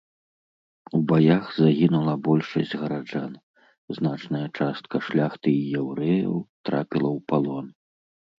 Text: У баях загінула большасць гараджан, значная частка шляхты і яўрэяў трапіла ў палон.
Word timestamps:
У 0.99 1.01
баях 1.09 1.43
загінула 1.63 2.15
большасць 2.27 2.73
гараджан, 2.83 3.35
значная 3.99 4.43
частка 4.57 4.95
шляхты 5.09 5.49
і 5.61 5.77
яўрэяў 5.83 6.35
трапіла 6.65 7.09
ў 7.17 7.25
палон. 7.31 7.65